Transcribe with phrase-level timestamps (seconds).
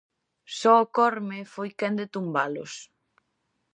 [0.59, 2.71] Só o Corme foi quen de tumbalos.